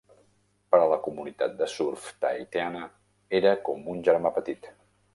[0.75, 2.83] Per a la comunitat de surf tahitiana
[3.41, 4.73] era com un germà petit.